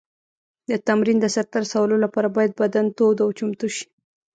[0.69, 3.85] د تمرین د سر ته رسولو لپاره باید بدن تود او چمتو شي.